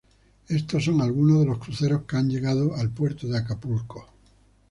[0.49, 4.09] Estos son algunos de los cruceros que han llegado al puerto de Acapulco.